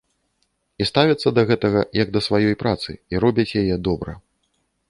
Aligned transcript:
І 0.85 0.87
ставяцца 0.91 1.33
да 1.39 1.43
гэтага 1.51 1.83
як 2.01 2.09
да 2.15 2.21
сваёй 2.29 2.57
працы 2.65 2.91
і 3.15 3.23
робяць 3.25 3.49
яе 3.63 3.75
добра. 3.91 4.19